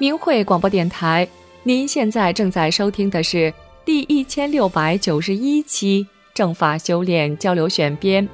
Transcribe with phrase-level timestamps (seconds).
[0.00, 1.28] 明慧广播电台，
[1.64, 3.52] 您现在正在收听的是
[3.84, 8.28] 第一千六百九十一期正法修炼交流选编，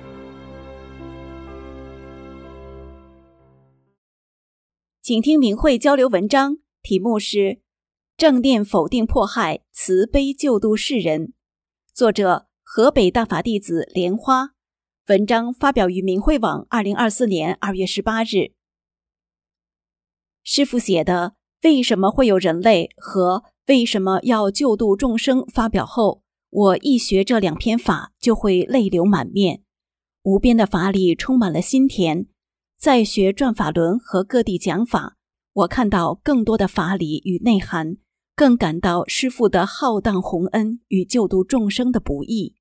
[5.01, 7.39] 请听明慧交流文章，题目是
[8.19, 11.29] 《正念否定迫害，慈悲救度世人》，
[11.95, 14.51] 作者河北大法弟子莲花，
[15.07, 18.53] 文章发表于明慧网，二零二四年二月十八日。
[20.43, 21.37] 师傅写的。
[21.63, 25.47] 为什么会有人类和为什么要救度众生？
[25.47, 29.63] 发表后，我一学这两篇法就会泪流满面。
[30.23, 32.27] 无边的法理充满了心田。
[32.79, 35.17] 再学转法轮和各地讲法，
[35.53, 37.97] 我看到更多的法理与内涵，
[38.37, 42.55] 更感到师父的浩荡宏恩与救度众生的不易。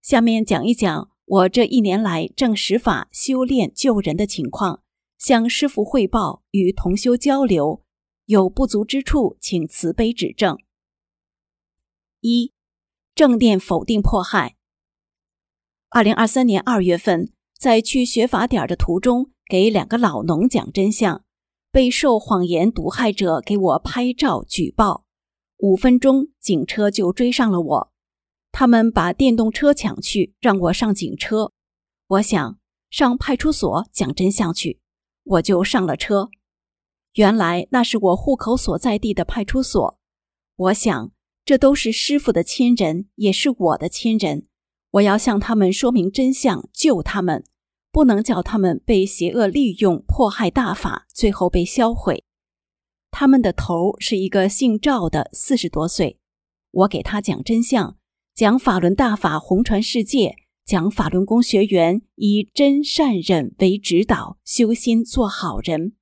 [0.00, 4.82] 下面讲一讲我这一年来正实法修炼救人的情况，
[5.22, 7.84] 向师父汇报与同修交流。
[8.24, 10.58] 有不足之处，请慈悲指正。
[12.20, 12.52] 一
[13.14, 14.56] 正念否定迫害。
[15.90, 21.24] 二零二三年二月份，在去学法点的途中，给两个老农讲真相，
[21.70, 25.04] 被受谎言毒害者给我拍照举报，
[25.58, 27.92] 五分钟警车就追上了我，
[28.50, 31.52] 他们把电动车抢去，让我上警车。
[32.08, 32.58] 我想
[32.90, 34.80] 上派出所讲真相去，
[35.24, 36.30] 我就上了车。
[37.14, 39.98] 原来那是我户口所在地的派出所。
[40.56, 41.12] 我想，
[41.44, 44.46] 这都是师傅的亲人，也是我的亲人。
[44.92, 47.44] 我要向他们说明真相，救他们，
[47.90, 52.24] 不能叫他们被邪恶利用，迫害大法，最后被销毁。
[53.10, 56.18] 他们的头是一个姓赵的，四十多岁。
[56.70, 57.98] 我给他讲真相，
[58.34, 65.94] 讲法轮大法红传世界，讲法轮功学员以真善忍为指导，修心做好人。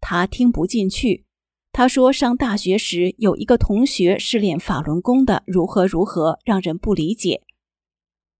[0.00, 1.26] 他听不进去，
[1.72, 7.42] 他说上大学时有一个同学是练法轮功的，如何如何，让人不理解。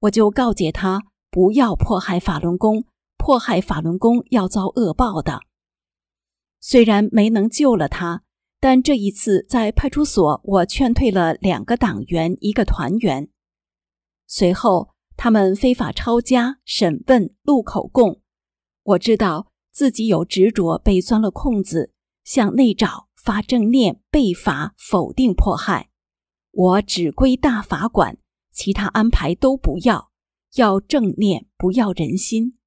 [0.00, 2.84] 我就告诫他不要迫害法轮功，
[3.16, 5.40] 迫害法轮功要遭恶报的。
[6.60, 8.22] 虽然没能救了他，
[8.60, 13.28] 但这一次在派出所，我劝退了两个党员，一个团员。
[14.28, 18.22] 随后他们非法抄家、审问、录口供，
[18.84, 19.48] 我知道。
[19.70, 21.92] 自己有执着，被钻了空子，
[22.24, 25.90] 向内找，发正念，被罚，否定迫害。
[26.50, 28.18] 我只归大法管，
[28.50, 30.10] 其他安排都不要，
[30.56, 32.58] 要正念，不要人心。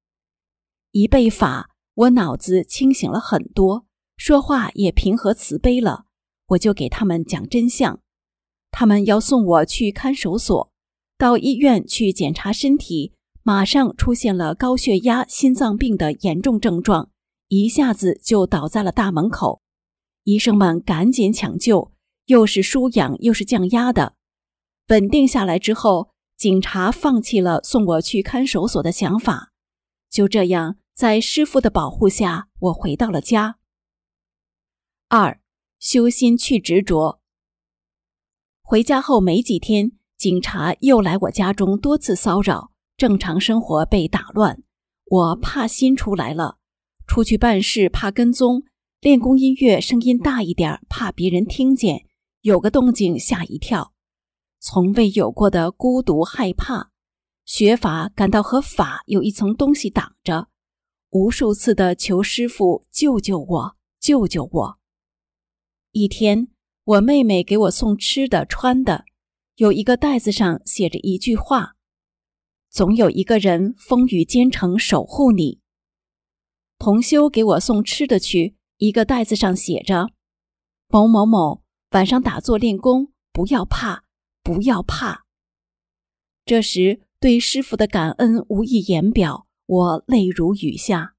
[0.92, 3.86] 一被法，我脑子清醒了很多，
[4.16, 6.06] 说话也平和慈悲了。
[6.46, 8.00] 我就给他们讲真相，
[8.70, 10.71] 他们要送我去看守所，
[11.22, 13.12] 到医院去检查身体。
[13.44, 17.10] 马上出现了高血压、心脏病的严重症状，
[17.46, 19.62] 一下子就倒在了大门口。
[20.24, 21.92] 医生们赶紧抢救，
[22.26, 24.16] 又是输氧又是降压的。
[24.88, 29.52] 稳定下来之后，警察放弃了送我去看守所的想法。
[30.10, 33.58] 就这样，在师傅的保护下，我回到了家。
[35.08, 35.40] 二，
[35.78, 37.20] 修心去执着。
[38.60, 42.70] 回家后没几天，警察又来我家中多次骚扰。
[42.96, 44.62] 正常生活被打乱，
[45.06, 46.58] 我怕心出来了。
[47.08, 48.62] 出去办事怕跟踪，
[49.00, 52.06] 练功音乐声音大一点，怕别人听见，
[52.42, 53.94] 有个动静吓一跳。
[54.60, 56.90] 从未有过的孤独害怕，
[57.44, 60.46] 学法感到和法有一层东西挡着，
[61.10, 64.78] 无数次的求师傅救救我，救救我。
[65.90, 66.46] 一天，
[66.84, 69.04] 我妹妹给我送吃的穿的，
[69.56, 71.74] 有一个袋子上写着一句话。
[72.70, 75.60] 总有一个人风雨兼程守护你。
[76.78, 80.08] 同修给我送吃的去，一个袋子上写着
[80.88, 84.04] ：“某某某，晚上打坐练功，不要怕，
[84.42, 85.26] 不要怕。”
[86.46, 91.14] 这时对师傅的感恩无以言表，我泪如雨下。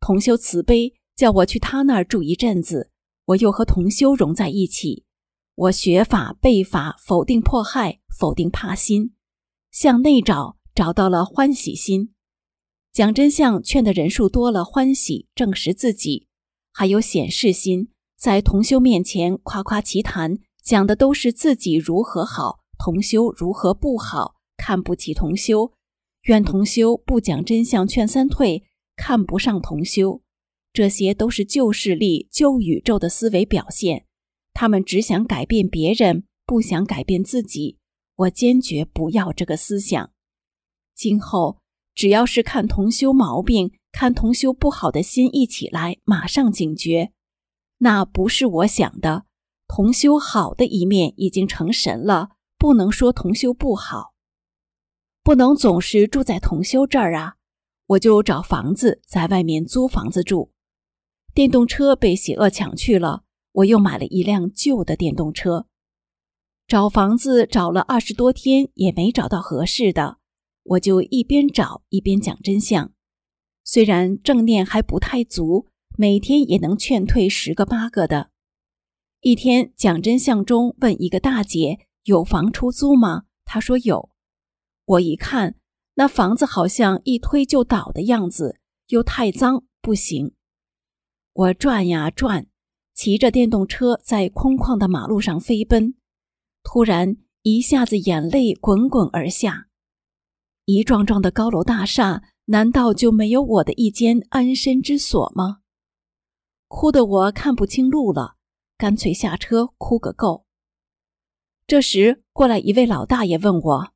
[0.00, 2.90] 同修慈悲，叫我去他那儿住一阵子，
[3.26, 5.05] 我又和同修融在一起。
[5.56, 9.14] 我学法背法，否定迫害，否定怕心。
[9.70, 12.12] 向内找，找到了欢喜心，
[12.92, 16.28] 讲真相劝的人数多了，欢喜证实自己，
[16.74, 17.88] 还有显示心，
[18.18, 25.72] 在同修面前夸夸其谈，讲的都是自己如何好，同修如何不好，看不起同修，
[26.24, 28.64] 愿同修不讲真相劝三退，
[28.94, 30.20] 看不上同修，
[30.74, 34.05] 这些都是旧势力、旧宇宙的思维表现，
[34.58, 37.76] 他们只想改变别人，不想改变自己。
[38.14, 40.10] 我坚决不要这个思想。
[40.94, 41.58] 今后
[41.94, 47.12] 只要是看同修毛病、看同修不好的心一起来，马上警觉。
[47.80, 49.26] 那不是我想的。
[49.68, 54.14] 同修好的一面已经成神了，不能说同修不好，
[55.22, 57.34] 不能总是住在同修这儿啊。
[57.88, 60.50] 我就找房子在外面租房子住。
[61.34, 63.24] 电动车被邪恶抢去了，
[63.56, 65.66] 我又买了一辆旧的电动车。
[66.66, 70.18] 找房子找了二十多天也没找到合适的，
[70.64, 72.92] 我就一边找一边讲真相。
[73.64, 78.30] 虽然正念还不太足，每天也能劝退十个八个的。
[79.20, 83.24] 一天讲真相中问一个大姐有房出租吗？
[83.44, 84.10] 她说有。
[84.84, 85.56] 我一看
[85.94, 90.34] 那房子好像一推就倒的样子，又太脏，不行。
[91.32, 92.46] 我转呀转，
[92.96, 95.96] 骑着电动车在空旷的马路上飞奔，
[96.62, 99.68] 突然一下子眼泪滚滚而下。
[100.64, 105.58] 一幢幢的高楼大厦，难道就没有我的一间安身之所吗？
[106.68, 108.36] 哭得我看不清路了。
[108.78, 110.46] 干脆下车哭个够。
[111.66, 113.92] 这时过来一位老大爷问我：“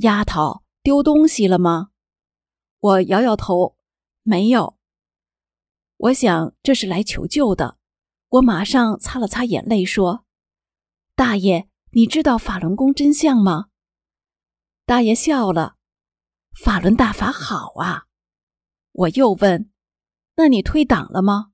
[0.00, 1.88] 丫头，丢东西了吗？”
[2.80, 3.76] 我摇摇头，
[4.22, 4.78] 没有。
[5.96, 7.76] 我想这是来求救的，
[8.32, 10.24] 我马上擦了擦眼泪说
[11.14, 13.66] ：“大爷，你知道法轮功真相吗？”
[14.86, 15.76] 大爷笑了
[16.58, 18.04] ：“法轮大法好啊。”
[18.92, 19.70] 我又问
[20.36, 21.52] ：“那你退党了吗？”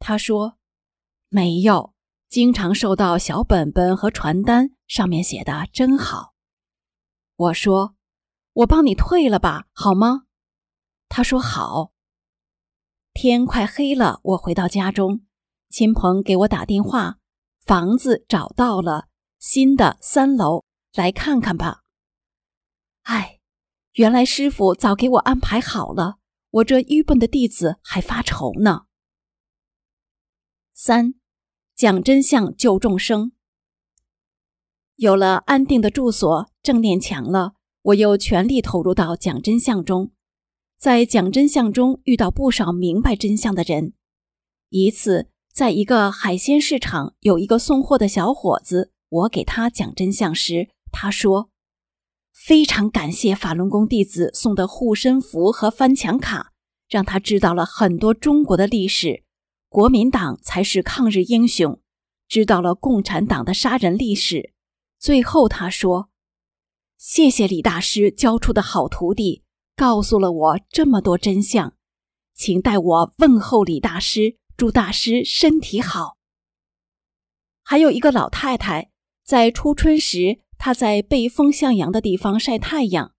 [0.00, 0.58] 他说。
[1.28, 1.92] 没有，
[2.28, 6.34] 经常收到小本本和传单，上面写的真好。
[7.34, 7.96] 我说
[8.54, 10.26] ：“我帮你退了吧，好吗？”
[11.10, 11.92] 他说：“好。”
[13.12, 15.25] 天快黑了，我回到家中，
[15.68, 17.18] 亲朋给我打电话，
[17.64, 19.08] 房子找到了，
[19.38, 20.64] 新的三楼，
[20.94, 21.82] 来看看吧。
[23.02, 23.40] 哎，
[23.94, 26.18] 原来师傅早给我安排好了，
[26.50, 28.86] 我这愚笨的弟子还发愁呢。
[30.72, 31.14] 三，
[31.74, 33.32] 讲真相救众生。
[34.94, 40.12] 有了安定的住所，正念强了，我又全力投入到讲真相中。
[40.78, 43.94] 在讲真相中遇到不少明白真相的人。
[44.68, 51.48] 一次，在一个海鲜市场，有一个送货的小伙子，我给他讲真相时，他说
[52.36, 56.52] ：“非常感谢法轮功弟子送的护身符和翻墙卡，
[56.90, 59.24] 让他知道了很多中国的历史。”
[59.70, 61.80] 国民党才是抗日英雄，
[62.28, 64.52] 知道了共产党的杀人历史。
[64.98, 66.10] 最后他说
[67.00, 69.42] ：“谢谢李大师教出的好徒弟，
[69.74, 71.72] 告诉了我这么多真相，
[72.34, 76.16] 请代我问候李大师，祝大师身体好。”
[77.62, 78.90] 还有一个老太太，
[79.24, 83.12] 在初春时，她在背风向阳的地方晒太阳。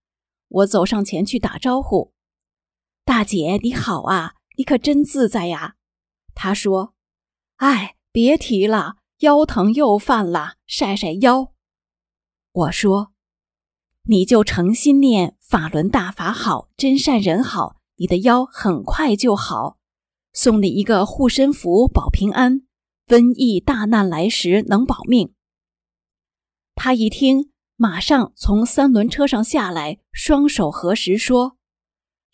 [0.47, 2.13] 我走上前去打招呼
[3.03, 5.75] ：“大姐你好啊，你可真自在呀。”
[6.33, 6.93] 他说
[7.57, 11.51] ：“哎，别提了，腰疼又犯了，晒晒腰。”
[12.53, 13.11] 我说
[14.07, 19.77] ：“你就诚心念法轮大法好，真善人好，你的腰很快就好。
[20.37, 22.61] 送你一个护身符，保平安，
[23.07, 25.33] 瘟疫大难来时能保命。”
[26.75, 31.57] 他一听，马上从三轮车上下来，双手合十说：“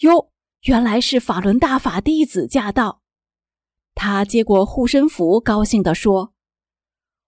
[0.03, 0.33] 哟，
[0.63, 2.99] 原来是法轮大法弟子驾到。”
[3.95, 6.33] 他接过护身符，高兴地说：“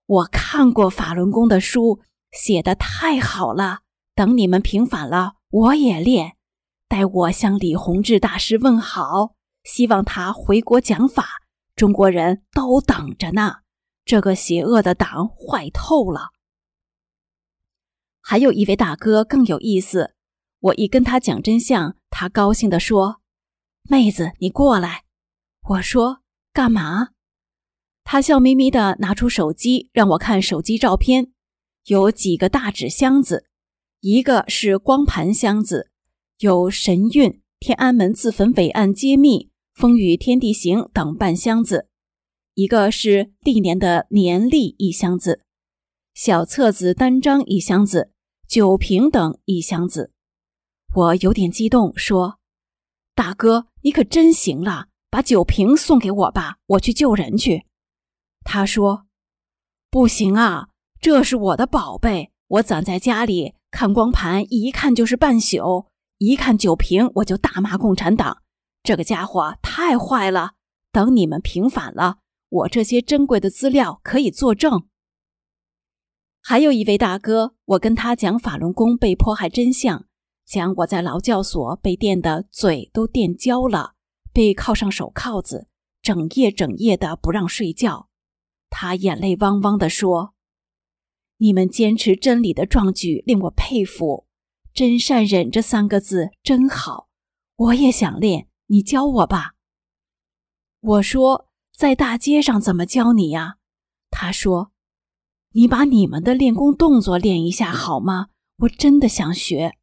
[0.05, 2.01] 我看过法轮功的书，
[2.33, 3.79] 写的太好了。
[4.13, 6.35] 等你们平反了，我也练。
[6.89, 9.34] 代我向李洪志大师问好，
[9.65, 11.25] 希望他回国讲法。
[11.75, 13.57] 中国人都等着呢。
[14.05, 16.29] 这个邪恶的党坏透了。”
[18.23, 20.15] 还有一位大哥更有意思，
[20.59, 23.19] 我一跟他讲真相，他高兴地说
[23.83, 25.03] ：“妹子，你过来。”
[25.67, 26.21] 我说。
[26.53, 27.09] 干嘛？
[28.05, 31.33] 他笑眯眯的拿出手机让我看手机照片，
[31.87, 33.49] 有几个大纸箱子，
[33.99, 35.91] 一个是光盘箱子，
[36.37, 41.89] 有神韵、天安门自焚伟案揭秘、风雨天地行等半箱子，
[42.53, 45.41] 一个是历年的年历一箱子，
[46.13, 48.13] 小册子单张一箱子，
[48.47, 50.13] 酒瓶等一箱子。
[50.93, 52.39] 我有点激动，说
[53.15, 57.65] ：“大哥，你可真行了。”把酒瓶送给我吧，我去救人去。
[58.45, 59.07] 他说
[59.91, 60.69] ：“不行啊，
[61.01, 68.41] 这是我的宝贝，我攒在家里看光盘，一看就是半宿；一看酒瓶，我就大骂共产党。
[68.85, 70.51] 这个家伙太坏了。
[70.91, 74.87] 等你们平反了，我这些珍贵的资料可以作证。”
[76.41, 80.05] 还有一位大哥，我跟他讲法轮功被迫害真相，
[80.45, 83.95] 讲我在劳教所被电的嘴都电焦了。
[84.31, 85.67] 被铐上手铐子，
[86.01, 88.09] 整夜整夜的不让睡觉。
[88.69, 90.33] 他眼泪汪汪地说
[91.39, 94.27] ：“你们坚持真理的壮举令我佩服，
[94.73, 97.07] 真善忍这三个字真好，
[97.55, 99.53] 我也想练，你教我吧。”
[100.81, 103.57] 我说：“在大街上怎么教你呀？”
[104.11, 104.71] 他说
[105.53, 108.27] ：“你把你们的练功动作练一下好吗？
[108.59, 109.77] 我真的想学。”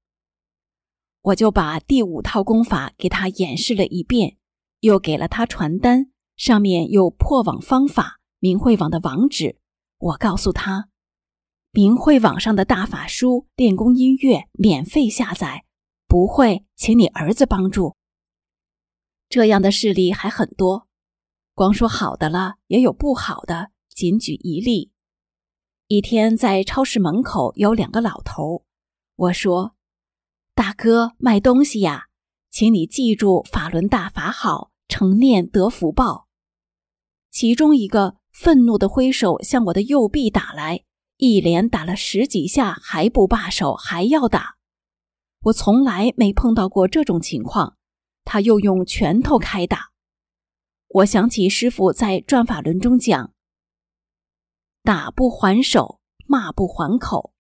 [1.23, 4.39] 我就把第五套功法给他演示了一遍，
[4.81, 8.19] 又给了他传单，上面有破网方法。
[8.41, 9.61] 明慧网的网址，
[9.99, 10.89] 我告诉他，
[11.71, 15.65] 明慧网上的大法书、练功音乐免费下载，
[16.09, 17.95] 不会，请你儿子帮助。
[19.33, 20.87] 这样的事例还很多，
[21.55, 24.93] 光说好的了，也有不好的，仅举一例。
[25.87, 28.67] 一天在超市门口有两个老头，
[29.17, 29.75] 我说
[30.55, 32.09] ：“大哥，卖东西呀，
[32.51, 36.29] 请你记住法轮大法好，成念得福报。”
[37.33, 38.17] 其中一个。
[38.35, 40.85] 愤怒的挥手向我的右臂打来，
[41.19, 44.57] 一连打了十几下还不罢手，还要打。
[45.43, 47.77] 我从来没碰到过这种情况。
[48.25, 49.91] 他又用拳头开打。
[50.89, 53.33] 我想起师傅在《转法轮》中讲
[54.83, 57.33] ：“打不还手，骂不还口。”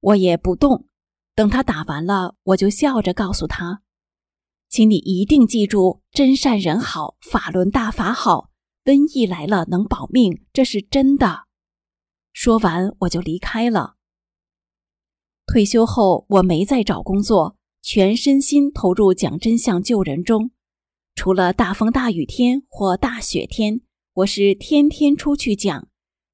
[0.00, 0.86] 我也不动。
[1.34, 3.82] 等他打完了，我就笑着告诉他
[4.68, 8.50] ：“请你一定记住，真善人好，法轮大法好。”
[8.84, 11.46] 瘟疫来了能保命，这是真的。
[12.32, 13.94] 说完我就离开了。
[15.46, 20.52] 退休后我没再找工作，全身心投入讲真相救人中。
[21.16, 23.80] 除了大风大雨天或大雪天，
[24.14, 25.88] 我是天天出去讲。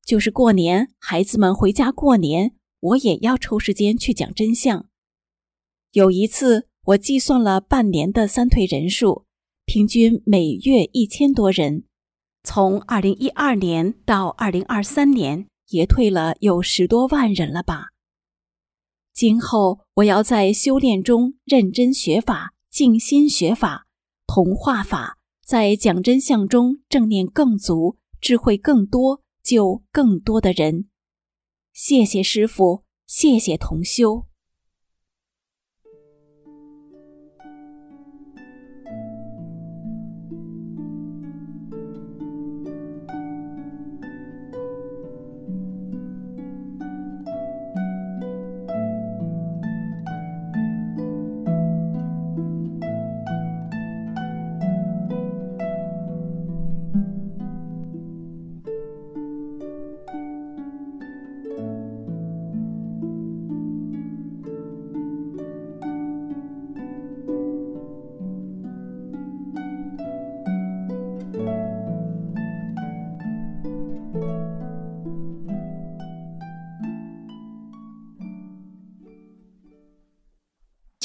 [0.04, 4.88] 就是过年，孩子们回家过年，我也要抽时间去讲真相。
[5.92, 9.24] 有一次，我计算了半年的三退人数，
[9.64, 11.84] 平均每月一千多人。
[12.44, 17.86] 从二零一二年到二零二三年，也退了有十多万人了吧？
[19.18, 23.88] 今后我要在修炼中认真学法、静心学法、
[24.28, 30.86] 同化法，在讲真相中正念更足、智慧更多，救更多的人。
[31.72, 34.27] 谢谢师傅，谢谢同修。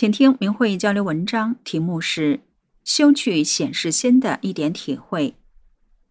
[0.03, 2.35] 请听明慧交流文章，题目是
[2.83, 5.29] 《修去显示心的一点体会》，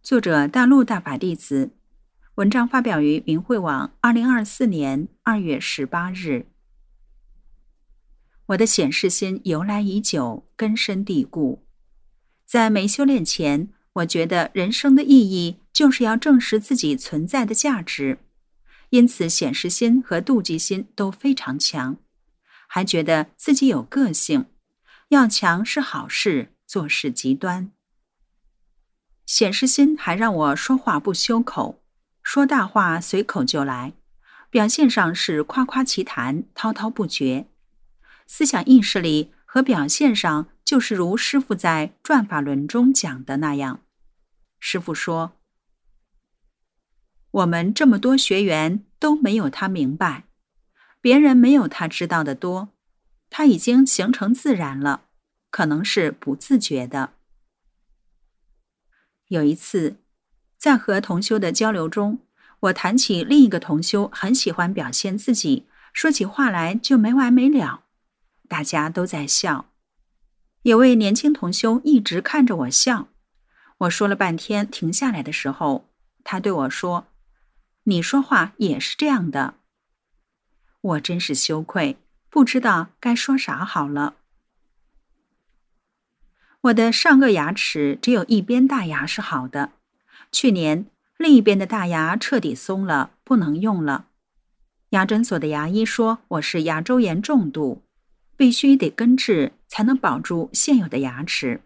[0.02, 1.72] 作者大陆大法弟子。
[2.36, 6.46] 文章发表于明慧网，二零二四年二月十八日。
[8.46, 11.62] 我的显示心由来已久，根深蒂固。
[12.46, 18.20] 在没修炼前，我觉得人生的意义就是要证实自己存在的价值，
[18.88, 21.98] 因此显示心和妒忌心都非常强。
[22.74, 24.46] 还觉得自己有个性，
[25.08, 27.70] 要强是好事，做事极端。
[29.26, 31.82] 显示心还让我说话不修口，
[32.22, 33.92] 说大话随口就来，
[34.48, 37.46] 表现上是夸夸其谈，滔滔不绝，
[38.26, 43.82] 思想意识里和表现上就是如师傅在《转法轮》中讲的那样。
[44.58, 45.32] 师傅说
[47.32, 50.24] ：“我们这么多学员都没有他明白。”
[51.02, 52.68] 别人没有他知道的多，
[53.28, 55.02] 他已经形成自然了，
[55.50, 57.14] 可能是不自觉的。
[59.26, 59.96] 有一次，
[60.56, 62.20] 在和同修的交流中，
[62.60, 67.82] 我谈起另一个同修很喜欢表现自己，说起话来就没完没了，
[68.48, 69.70] 大家都在笑。
[70.62, 73.08] 有位年轻同修一直看着我笑，
[73.78, 75.90] 我说了半天停下来的时候，
[76.22, 77.08] 他对我说
[77.84, 79.54] ：“你说话也是这样的。”
[80.82, 81.96] 我真是羞愧，
[82.28, 84.16] 不知道该说啥好了。
[86.62, 89.72] 我的上颚牙齿只有一边大牙是好的，
[90.30, 90.86] 去年
[91.16, 94.06] 另一边的大牙彻底松了，不能用了。
[94.90, 97.82] 牙诊所的牙医说我是牙周炎重度，
[98.36, 101.62] 必须得根治才能保住现有的牙齿。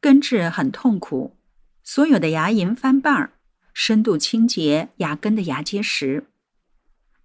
[0.00, 1.36] 根治很痛苦，
[1.84, 3.32] 所有的牙龈翻瓣儿，
[3.72, 6.26] 深度清洁牙根的牙结石。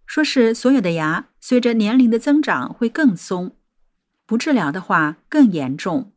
[0.08, 3.56] 说是所有的牙随着年龄的增长会更松，
[4.26, 6.14] 不治疗的话更严重。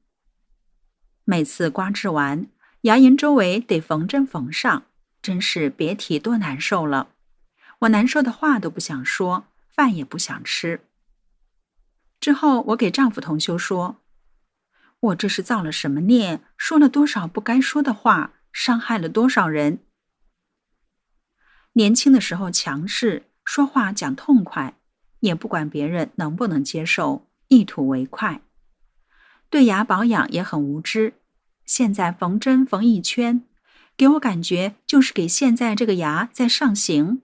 [1.24, 2.46] 每次刮治完，
[2.82, 4.84] 牙龈周围得缝针缝上，
[5.20, 7.10] 真是别提多难受了。
[7.80, 10.80] 我难受的话都不想说，饭也不想吃。
[12.20, 13.96] 之后我给丈夫同修说
[15.00, 16.40] ：“我这是造了什么孽？
[16.56, 19.80] 说了多少不该说的话，伤害了多少人？
[21.72, 24.76] 年轻的时候强势。”说话讲痛快，
[25.18, 28.42] 也不管别人能不能接受，一吐为快。
[29.48, 31.14] 对牙保养也很无知。
[31.66, 33.42] 现在缝针缝一圈，
[33.96, 37.22] 给我感觉就是给现在这个牙在上刑。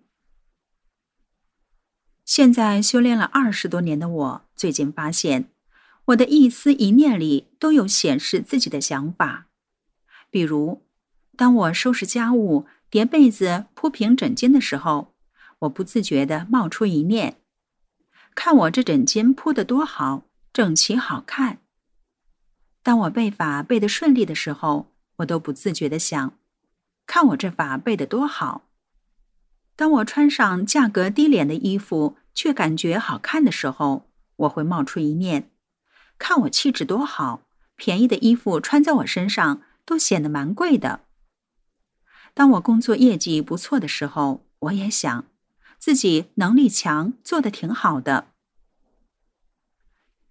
[2.24, 5.48] 现在修炼了二十多年的我，最近发现，
[6.06, 9.46] 我的一丝一念里都有显示自己的想法。
[10.28, 10.82] 比如，
[11.36, 15.12] 当我收拾家务、叠被子、铺平枕巾的时候。
[15.60, 17.40] 我不自觉地冒出一念：
[18.34, 21.58] 看我这枕巾铺得多好，整齐好看。
[22.82, 26.38] 当我背法背得顺利的时候，我都不自觉地想：
[27.06, 28.68] 看我这法背得多好。
[29.74, 35.50] 当我穿上价格低廉的衣服却感觉好看的时候，我会冒出一念：
[36.18, 37.42] 看我气质多好，
[37.76, 41.00] 便宜的衣服穿在我身上都显得蛮贵的。
[42.34, 45.24] 当我工作业绩不错的时候，我也想。
[45.78, 48.28] 自己能力强，做的挺好的。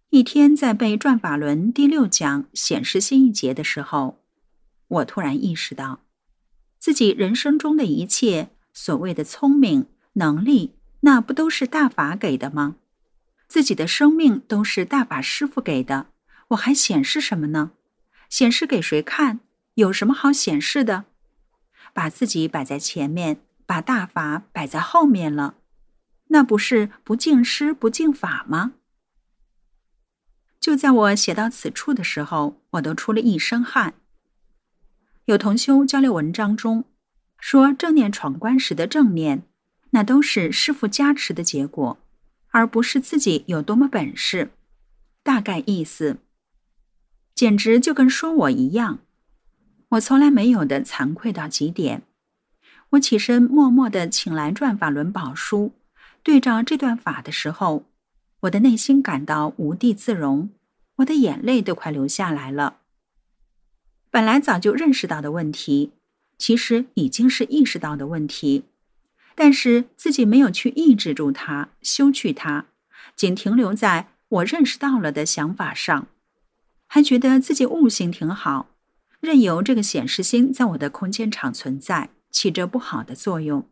[0.09, 4.23] 一天在背《转法轮》第六讲显示心一节的时候，
[4.87, 6.01] 我突然意识到，
[6.79, 12.75] 自己人生中的一切所谓的聪明能力，那不都是大法给的吗？
[13.47, 16.07] 自己的生命都是大法师傅给的，
[16.49, 17.71] 我还显示什么呢？
[18.29, 19.39] 显示给谁看？
[19.75, 21.05] 有什么好显示的？
[21.93, 23.41] 把自己摆在前面。
[23.65, 25.55] 把大法摆在后面了，
[26.27, 28.73] 那不是不敬师不敬法吗？
[30.59, 33.93] 就在我写到此处的时候，我都出了一身汗。
[35.25, 36.85] 有同修交流文章中
[37.39, 39.43] 说，正念闯关时的正念，
[39.91, 41.99] 那都是师傅加持的结果，
[42.49, 44.51] 而不是自己有多么本事。
[45.23, 46.17] 大概意思，
[47.33, 48.99] 简直就跟说我一样，
[49.89, 52.03] 我从来没有的惭愧到极点。
[52.91, 55.73] 我起身，默默地请来《转法轮宝书》，
[56.23, 57.85] 对照这段法的时候，
[58.41, 60.49] 我的内心感到无地自容，
[60.97, 62.77] 我的眼泪都快流下来了。
[64.09, 65.91] 本来早就认识到的问题，
[66.37, 68.63] 其实已经是意识到的问题，
[69.33, 72.65] 但是自己没有去抑制住它、修去它，
[73.15, 76.07] 仅停留在我认识到了的想法上，
[76.87, 78.69] 还觉得自己悟性挺好，
[79.19, 82.09] 任由这个显示心在我的空间场存在。
[82.35, 83.65] 起着不好的作用。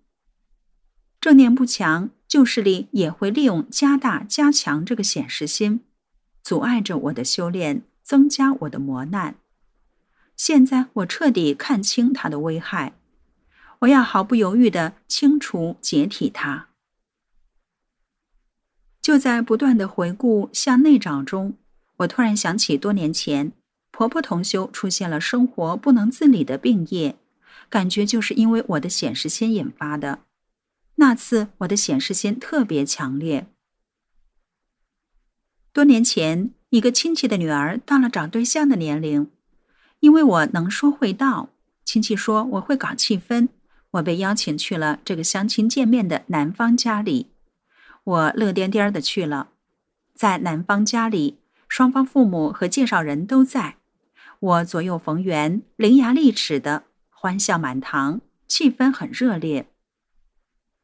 [1.19, 5.81] 正念不强，旧势力也会利用加大、加强这个显示心，
[6.41, 9.35] 阻碍着我的修炼，增加我的磨难。
[10.37, 12.93] 现在我彻底看清它的危害，
[13.79, 16.69] 我要毫不犹豫的清除、解体它。
[19.01, 21.57] 就在不断的回顾向内找中，
[21.97, 23.51] 我突然想起多年前
[23.91, 27.17] 婆婆同修出现了生活不能自理的病业。
[27.73, 30.19] 感觉就是因为我的显示心引发的。
[30.97, 33.47] 那次我的显示心特别强烈。
[35.71, 39.31] 多年前，一个亲戚的女儿到了找对象的年龄，
[40.01, 41.49] 因为我能说会道，
[41.83, 43.47] 亲戚说我会搞气氛，
[43.89, 47.31] 我被邀请去了这个相亲见面的男方家里。
[48.03, 49.49] 我乐颠颠的去了，
[50.13, 53.77] 在男方家里，双方父母和介绍人都在，
[54.39, 56.83] 我左右逢源，伶牙俐齿的。
[57.23, 59.71] 欢笑满堂，气氛很热烈。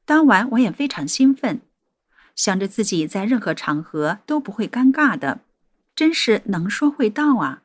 [0.05, 1.59] 当晚我也非常兴奋，
[2.33, 5.41] 想着自己在任何场合都不会尴尬的，
[5.93, 7.63] 真是能说会道啊。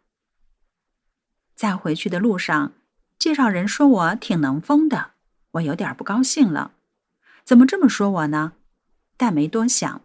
[1.55, 2.73] 在回去的路上，
[3.17, 5.13] 介绍人说我挺能疯的，
[5.53, 6.73] 我有点不高兴了。
[7.45, 8.55] 怎么这么说我呢？
[9.17, 10.01] 但没多想。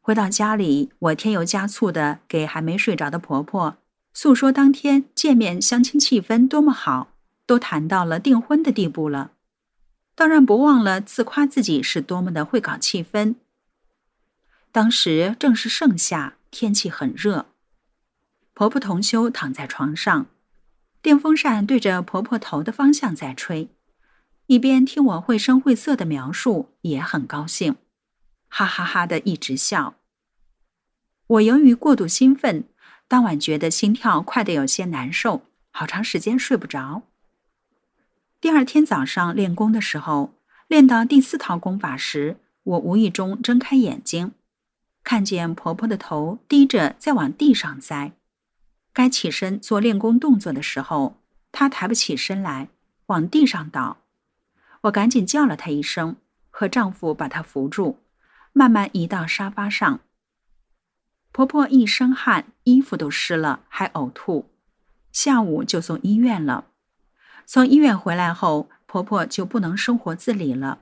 [0.00, 3.76] 回到家里，我添油加醋的给还没睡着的婆婆。
[4.12, 7.14] 诉说当天见面相亲气氛多么好，
[7.46, 9.32] 都谈到了订婚的地步了。
[10.14, 13.36] 当然不忘了自夸自己是多么的会搞气氛。
[14.72, 17.46] 当时正是盛夏，天气很热，
[18.52, 20.26] 婆婆同修躺在床上，
[21.00, 23.70] 电风扇对着婆婆头的方向在吹，
[24.46, 27.76] 一边听我绘声绘色的描述，也很高兴，
[28.48, 29.94] 哈哈哈的一直笑。
[31.28, 32.64] 我由于过度兴奋。
[33.10, 35.42] 当晚觉得心跳快得有些难受，
[35.72, 37.02] 好长时间睡不着。
[38.40, 40.32] 第二天早上练功的时候，
[40.68, 44.30] 练到第四套功法时，我无意中睁开眼睛，
[45.02, 48.12] 看见婆婆的头低着在往地上栽。
[48.92, 51.16] 该起身做练功动作的时候，
[51.50, 52.68] 她抬不起身来，
[53.06, 53.96] 往地上倒。
[54.82, 56.14] 我赶紧叫了她一声，
[56.48, 57.98] 和丈夫把她扶住，
[58.52, 59.98] 慢慢移到沙发上。
[61.40, 64.50] 婆婆一身汗，衣服都湿了，还呕吐，
[65.10, 66.66] 下午就送医院了。
[67.46, 70.80] 从医院回来后，婆婆就不能生活自理了。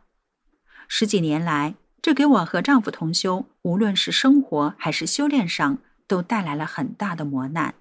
[0.88, 7.76] 十几年来，这给我和丈夫同修，无论是生活还是修炼上，都带来了很大的磨难。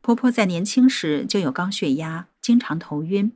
[0.00, 3.32] 婆婆在年轻时就有高血压，经常头晕。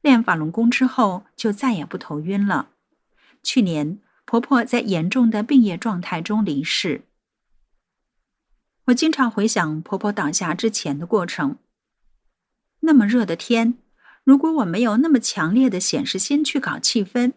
[0.00, 2.70] 练法轮功之后，就再也不头晕了。
[3.44, 7.02] 去年，婆婆在严重的病业状态中离世。
[8.88, 11.56] 我经常回想婆婆倒下之前的过程。
[12.80, 13.74] 那么热的天，
[14.24, 17.32] 如果我没有那么强烈的显示心去搞气氛，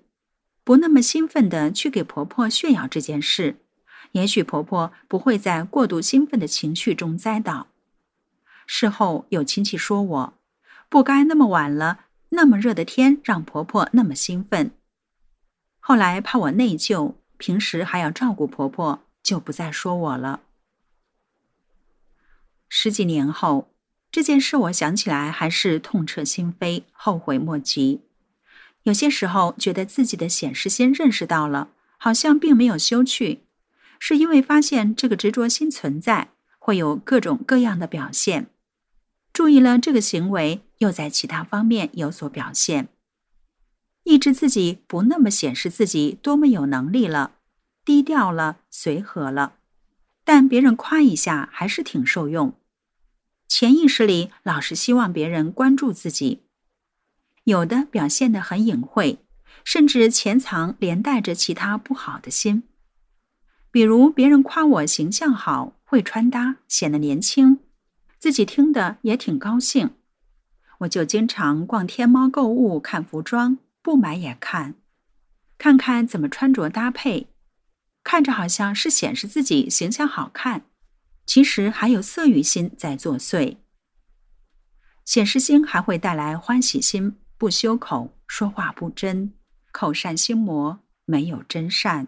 [0.63, 3.57] 不那么兴奋的去给婆婆炫耀这件事，
[4.13, 7.67] 也许婆婆不会在过度兴奋的情绪中栽倒。
[8.65, 10.33] 事后有亲戚说我
[10.87, 14.71] 不该那么晚了，那么热的天让婆婆那么兴奋。
[15.81, 20.39] 后来怕我内疚，平时还要照顾婆婆，就不再说我了。
[22.73, 23.67] 十几年后。
[24.13, 28.01] 这件事我想起来还是痛彻心扉，后悔莫及。
[28.83, 33.43] 有些时候觉得自己的显示心认识到了，好像并没有修去，
[33.99, 36.29] 是因为发现这个执着心存在，
[36.59, 38.47] 会有各种各样的表现。
[39.31, 42.87] 注意了这个行为，又在其他方面有所表现。
[44.03, 47.35] 抑制自己不那么显示自己多么有能力了，
[47.85, 49.55] 低调了，随和了，
[50.25, 52.53] 但别人夸一下还是挺受用。
[53.53, 56.43] 潜意识里老是希望别人关注自己，
[57.43, 59.17] 有的表现得很隐晦，
[59.65, 62.63] 甚至潜藏连带着其他不好的心。
[63.69, 67.59] 比如别人夸我形象好、会穿搭、显得年轻，
[68.17, 69.89] 自己听的也挺高兴，
[70.79, 74.75] 我就经常逛天猫购物看服装，不买也看，
[75.57, 77.27] 看看怎么穿着搭配，
[78.01, 80.63] 看着好像是显示自己形象好看。
[81.31, 83.55] 其实还有色欲心在作祟，
[85.05, 89.31] 显示心还会带来欢喜心，不修口，说话不真，
[89.71, 92.07] 口善心魔，没有真善。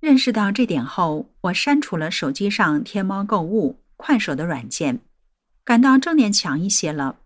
[0.00, 4.98] 认识到这点后，我删除了手机上天猫购物、快手的软件，
[5.62, 7.20] 感到正念强一些了。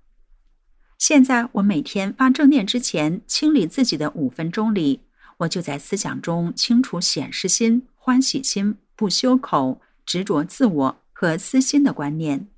[0.99, 5.01] 现在我每天发正念之前清理自己的五分钟里，
[5.39, 8.77] 我就在思想中清除显示心、欢喜心。
[8.97, 12.49] 不修口、执着自我和私心的观念，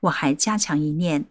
[0.00, 1.24] 我还加强一念：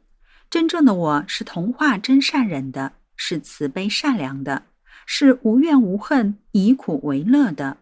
[0.50, 4.64] 真正的我是童话真善忍的，是慈悲善良的，
[5.06, 7.78] 是无怨无恨、以苦为乐的，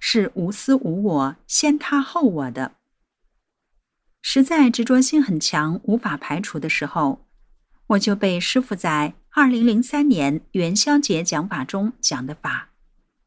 [0.00, 2.72] 是无私无我、先他后我的。
[4.22, 7.24] 实在执着心很强、无法排除的时候，
[7.88, 12.70] 我就被师傅在二零零三年元宵节讲法中讲的法。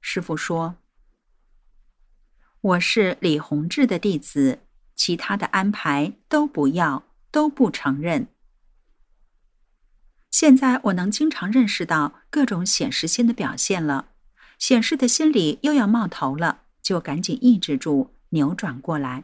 [0.02, 0.76] 师傅说。
[2.62, 4.60] 我是李洪志的弟子，
[4.94, 8.28] 其他的安排都不要，都不承认。
[10.30, 14.10] 现在我能经常认识到各种显示心的表现了，
[14.58, 19.24] 显示的心理又要冒头了，就赶紧抑制住，扭转过来。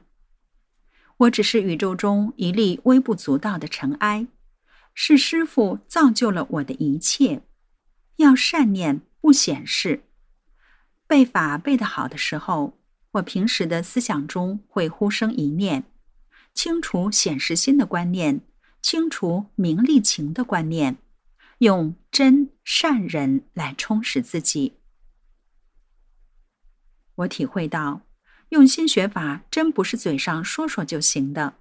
[1.18, 4.28] 我只是宇宙中一粒微不足道的尘埃，
[4.94, 7.42] 是师傅造就了我的一切。
[8.16, 10.06] 要善念，不显示。
[11.06, 12.80] 背法背得好的时候。
[13.16, 15.86] 我平时的思想中会忽生一念，
[16.54, 18.42] 清除显示心的观念，
[18.82, 20.98] 清除名利情的观念，
[21.60, 24.74] 用真善人来充实自己。
[27.16, 28.02] 我体会到，
[28.50, 31.56] 用心学法真不是嘴上说说就行的，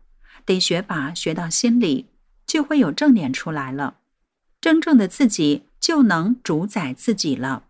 [0.44, 2.06] 得学法学到心里，
[2.46, 3.98] 就会有正念出来了，
[4.60, 7.68] 真正的自己就能主宰自己了。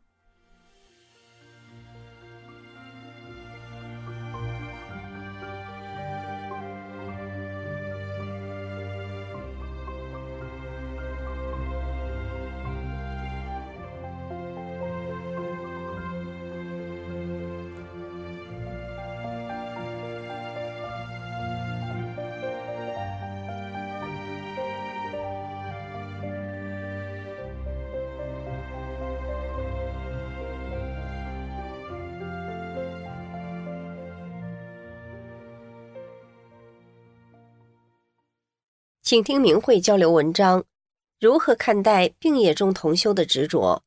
[39.04, 40.64] 请听明慧交流文章：
[41.20, 43.82] 如何看待病业中同修的执着？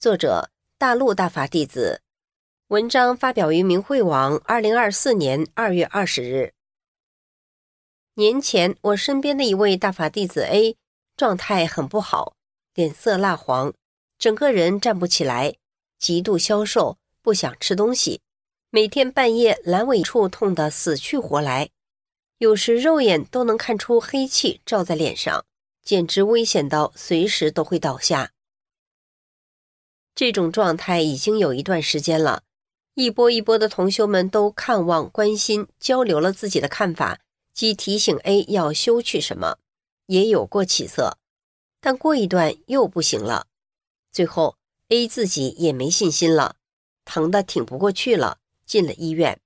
[0.00, 2.00] 作者：大陆大法弟子。
[2.68, 6.54] 文章发表于明慧网，二零二四年二月二十日。
[8.14, 10.78] 年前，我身边的一位大法弟子 A
[11.18, 12.32] 状态很不好，
[12.72, 13.74] 脸色蜡黄，
[14.18, 15.54] 整个人站不起来，
[15.98, 18.22] 极度消瘦，不想吃东西，
[18.70, 21.68] 每天半夜阑尾处痛得死去活来。
[22.38, 25.46] 有时肉眼都能看出黑气照在脸上，
[25.82, 28.32] 简直危险到随时都会倒下。
[30.14, 32.42] 这种状态已经有一段时间了，
[32.94, 37.20] 一波一波的同修们都看望、关心、交流了自己的看法，
[37.54, 39.56] 即提醒 A 要修去什么，
[40.06, 41.16] 也有过起色，
[41.80, 43.46] 但过一段又不行了。
[44.12, 44.56] 最后
[44.88, 46.56] A 自己也没信心了，
[47.06, 49.40] 疼得挺不过去了，进了医院。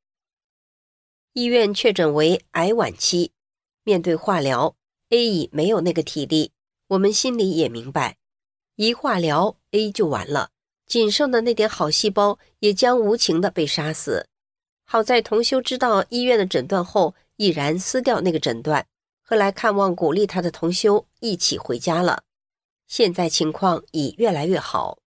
[1.32, 3.30] 医院确诊为癌晚期，
[3.84, 4.74] 面对化疗
[5.10, 6.50] ，A 已没有那个体力。
[6.88, 8.16] 我们心里也明白，
[8.74, 10.50] 一化疗 A 就完了，
[10.86, 14.26] 仅剩的那点好细胞也将无情的被杀死。
[14.84, 18.84] 好在同修知道医院的诊断后，毅然撕掉那个诊断，
[19.22, 22.24] 和来看望鼓励他的同修一起回家了。
[22.88, 24.98] 现在情况已越来越好。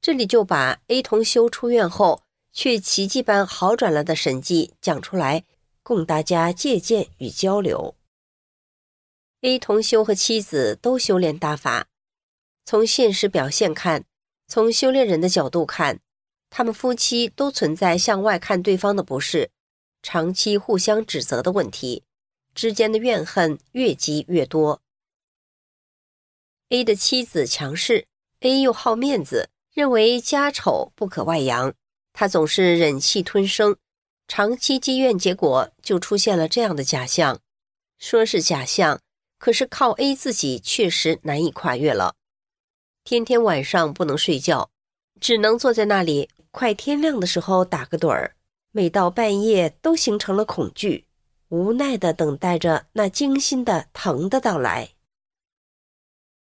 [0.00, 2.25] 这里就把 A 同修出院后。
[2.56, 5.44] 却奇迹般好转了的神迹讲出来，
[5.82, 7.94] 供大家借鉴与交流。
[9.42, 11.86] A 同修和妻子都修炼大法，
[12.64, 14.06] 从现实表现看，
[14.48, 16.00] 从修炼人的角度看，
[16.48, 19.50] 他们夫妻都存在向外看对方的不是，
[20.02, 22.04] 长期互相指责的问题，
[22.54, 24.80] 之间的怨恨越积越多。
[26.70, 28.06] A 的妻子强势
[28.40, 31.74] ，A 又好面子，认为家丑不可外扬。
[32.18, 33.76] 他总是忍气吞声，
[34.26, 37.40] 长期积怨，结果就出现了这样的假象。
[37.98, 38.98] 说是假象，
[39.38, 42.14] 可是靠 A 自己确实难以跨越了。
[43.04, 44.70] 天天晚上不能睡觉，
[45.20, 48.34] 只能坐在那里，快天亮的时候打个盹儿。
[48.72, 51.04] 每到半夜都形成了恐惧，
[51.50, 54.94] 无奈的等待着那惊心的疼的到来。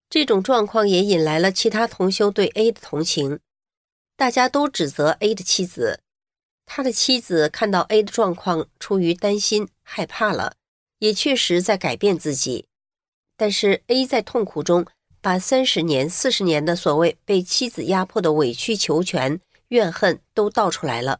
[0.09, 3.41] 这种状况也引来了其他同修对 A 的同情。
[4.17, 5.99] 大家都指责 A 的妻子，
[6.65, 10.53] 他的妻子看到 A 的状况，出于担心、害怕了，
[10.99, 12.67] 也确实在改变自己。
[13.35, 14.85] 但是 A 在痛苦中，
[15.19, 21.19] 把三十年、四十年的所谓被妻子压迫的委曲求全、怨恨都倒出来了，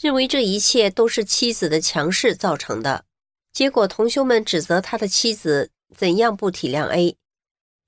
[0.00, 3.04] 认为这一切都是妻子的强势造成的。
[3.52, 7.16] 结果同修们指责他的妻子怎样不体谅 A，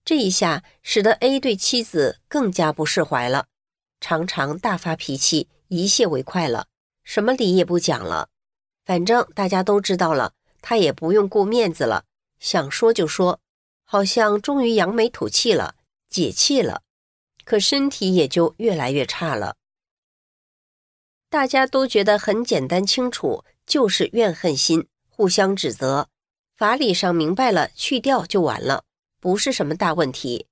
[0.04, 3.46] 这一下使得 A 对妻子更加不释怀了。
[4.00, 6.66] 常常大发脾气，一泄为快了，
[7.04, 8.28] 什么理也不讲了。
[8.84, 10.32] 反正大家都知道了，
[10.62, 12.04] 他也不用顾面子了，
[12.38, 13.40] 想说就说，
[13.84, 15.74] 好像终于扬眉吐气了，
[16.08, 16.82] 解气了。
[17.44, 19.56] 可身体也就越来越差了。
[21.28, 26.08] 大家都觉得很简单清楚，就是怨恨心，互相指责。
[26.56, 28.84] 法理上明白了，去掉就完了，
[29.18, 30.46] 不是什么大问题。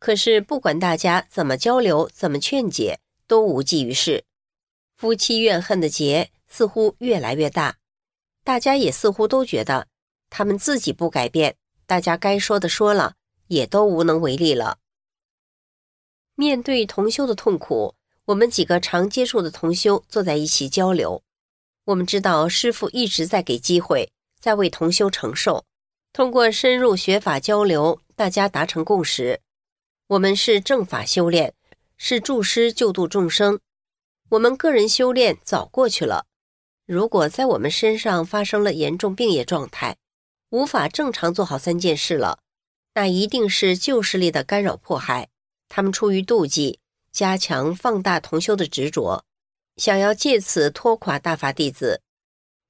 [0.00, 4.24] 可是，不管大家怎么交流、怎么劝解，都无济于事。
[4.96, 7.76] 夫妻怨恨的结似乎越来越大，
[8.42, 9.86] 大家也似乎都觉得
[10.30, 11.54] 他们自己不改变，
[11.86, 13.14] 大家该说的说了，
[13.48, 14.78] 也都无能为力了。
[16.34, 21.22] 面对同修的痛苦，我们几个常接触的同修坐在一起交流。
[21.84, 24.10] 我们知道师傅一直在给机会，
[24.40, 25.62] 在为同修承受。
[26.14, 29.40] 通过深入学法交流，大家达成共识。
[30.10, 31.54] 我们是正法修炼，
[31.96, 33.60] 是助师救度众生。
[34.30, 36.26] 我们个人修炼早过去了。
[36.84, 39.96] 如果在我们身上发生了严重病业状态，
[40.48, 42.40] 无法正常做好三件事了，
[42.94, 45.28] 那一定是旧势力的干扰迫害。
[45.68, 46.80] 他们出于妒忌，
[47.12, 49.24] 加强放大同修的执着，
[49.76, 52.02] 想要借此拖垮大法弟子。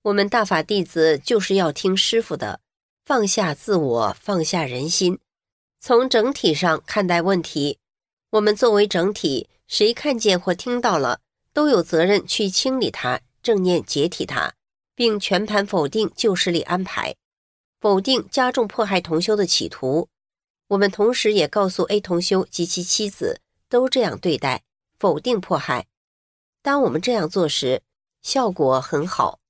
[0.03, 2.61] 我们大法弟子就是要听师傅的，
[3.07, 5.19] 放下自我，放下人心。
[5.83, 7.79] 从整体上看待问题，
[8.33, 11.21] 我们作为整体，谁看见或听到了，
[11.55, 14.53] 都有责任去清理它、正念解体它，
[14.95, 17.17] 并全盘否定旧势力安排，
[17.81, 20.11] 否定加重迫害同修的企图。
[20.69, 23.41] 我们同时也告诉 A 同修及其妻子，
[23.71, 24.63] 都这样对待，
[24.99, 25.87] 否定迫害。
[26.61, 27.83] 当我们这样做时，
[28.21, 29.41] 效果很好。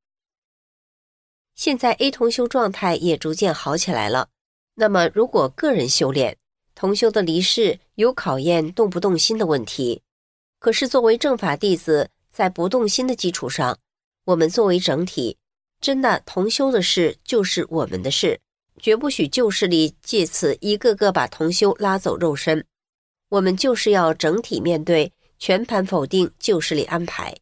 [1.57, 4.29] 现在 A 同修状态也逐渐好起来了。
[4.81, 6.35] 那么，如果个人修炼
[6.75, 10.01] 同修的离世有考验动不动心的问题，
[10.59, 13.79] 可是作为正法弟子，在不动心的基础上，
[14.25, 15.37] 我们作为整体，
[15.83, 18.41] 真的同修的事就是我们的事，
[18.79, 22.65] 绝不许旧势力借此一个个把同修拉走肉身。
[23.29, 27.37] 我们就是要整体面对，全盘否定旧势力安排。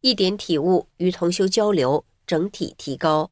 [0.00, 3.30] 一点体悟与同修交流，整体提高。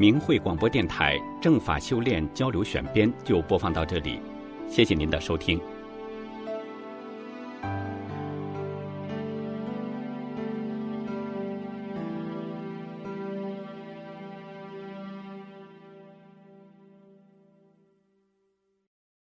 [0.00, 4.18] 明慧广播电台政法修炼交流选编就播放到这里，
[4.66, 5.60] 谢谢您的收听。